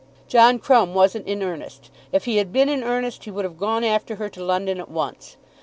John 0.27 0.57
Crumb 0.57 0.95
wasn't 0.95 1.27
in 1.27 1.43
earnest. 1.43 1.91
If 2.11 2.25
he 2.25 2.37
had 2.37 2.51
been 2.51 2.69
in 2.69 2.81
earnest 2.83 3.25
he 3.25 3.29
would 3.29 3.45
have 3.45 3.59
gone 3.59 3.83
after 3.83 4.15
her 4.15 4.29
to 4.29 4.43
London 4.43 4.79
at 4.79 4.89
once. 4.89 5.37